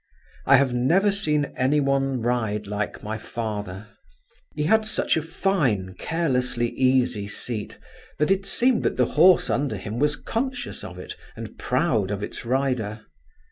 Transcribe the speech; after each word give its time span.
I 0.47 0.55
have 0.57 0.73
never 0.73 1.11
seen 1.11 1.53
any 1.55 1.79
one 1.79 2.21
ride 2.23 2.65
like 2.65 3.03
my 3.03 3.19
father; 3.19 3.85
he 4.55 4.63
had 4.63 4.83
such 4.83 5.15
a 5.15 5.21
fine 5.21 5.93
carelessly 5.93 6.69
easy 6.71 7.27
seat, 7.27 7.77
that 8.17 8.31
it 8.31 8.47
seemed 8.47 8.81
that 8.81 8.97
the 8.97 9.05
horse 9.13 9.47
under 9.47 9.77
him 9.77 9.99
was 9.99 10.15
conscious 10.15 10.83
of 10.83 10.97
it, 10.97 11.15
and 11.35 11.55
proud 11.59 12.09
of 12.09 12.23
its 12.23 12.43
rider. 12.47 13.01